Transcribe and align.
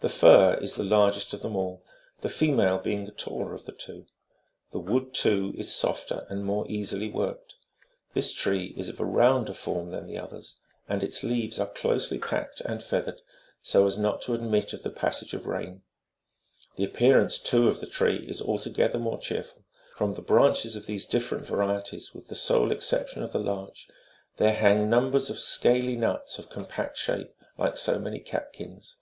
The 0.00 0.08
fir 0.08 0.54
is 0.54 0.76
the 0.76 0.84
largest 0.84 1.34
of 1.34 1.42
them 1.42 1.54
all, 1.54 1.84
the 2.22 2.30
female 2.30 2.78
being 2.78 3.04
the 3.04 3.12
taller 3.12 3.52
of 3.52 3.66
the 3.66 3.72
two; 3.72 4.06
the 4.72 4.78
wood, 4.78 5.12
too, 5.12 5.52
is 5.54 5.74
softer 5.76 6.26
and 6.30 6.46
more 6.46 6.64
easily 6.66 7.10
worked. 7.10 7.56
This 8.14 8.32
tree 8.32 8.72
is 8.78 8.88
of 8.88 8.98
a 8.98 9.04
rounder 9.04 9.52
form 9.52 9.90
than 9.90 10.06
the 10.06 10.16
others, 10.16 10.56
and 10.88 11.04
its 11.04 11.22
leaves 11.22 11.58
are 11.58 11.68
closely 11.68 12.16
packed 12.18 12.62
and 12.62 12.82
feathered, 12.82 13.20
so 13.60 13.84
as 13.84 13.98
not 13.98 14.22
to 14.22 14.32
admit 14.32 14.72
of 14.72 14.82
the 14.82 14.88
passage 14.88 15.34
of 15.34 15.44
rain; 15.46 15.82
the 16.76 16.84
appearance, 16.84 17.36
too, 17.38 17.68
of 17.68 17.80
the 17.80 17.86
tree 17.86 18.16
is 18.26 18.40
altogether 18.40 18.98
more 18.98 19.18
cheerful, 19.18 19.66
From 19.94 20.14
the 20.14 20.22
branches 20.22 20.74
of 20.74 20.86
these 20.86 21.04
different 21.04 21.44
varieties, 21.44 22.14
with 22.14 22.28
the 22.28 22.34
sole 22.34 22.70
exception 22.72 23.22
of 23.22 23.32
the 23.32 23.38
larch,28 23.38 23.86
there 24.38 24.54
hang 24.54 24.88
numbers 24.88 25.28
of 25.28 25.38
scaly 25.38 25.96
nuts 25.96 26.38
of 26.38 26.48
compact 26.48 26.96
shape, 26.96 27.34
like 27.58 27.76
so 27.76 27.98
many 27.98 28.20
catkins. 28.20 28.96